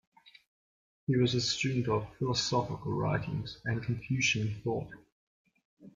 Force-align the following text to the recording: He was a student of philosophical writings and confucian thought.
He 1.05 1.15
was 1.15 1.35
a 1.35 1.41
student 1.41 1.87
of 1.87 2.07
philosophical 2.17 2.91
writings 2.91 3.59
and 3.65 3.83
confucian 3.83 4.59
thought. 4.63 4.89